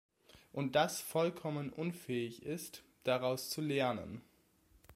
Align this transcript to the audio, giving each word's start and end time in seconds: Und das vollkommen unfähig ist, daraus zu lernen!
Und 0.51 0.73
das 0.75 0.99
vollkommen 0.99 1.69
unfähig 1.71 2.41
ist, 2.41 2.81
daraus 3.03 3.51
zu 3.51 3.61
lernen! 3.61 4.23